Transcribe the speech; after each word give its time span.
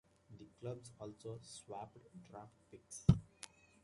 The 0.35 0.47
clubs 0.59 0.89
also 0.99 1.37
swapped 1.43 1.99
draft 2.23 2.55
picks. 2.71 3.05